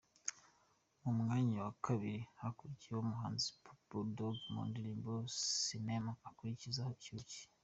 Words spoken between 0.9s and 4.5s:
Ku mwanya wa kabiri hakurikiyeho umuhanzi Bull Dog